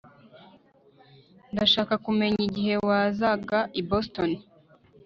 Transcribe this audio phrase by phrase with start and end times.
[1.51, 4.31] Ndashaka kumenya igihe wazaga i Boston